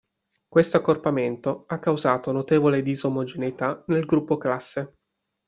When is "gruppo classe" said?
4.07-4.95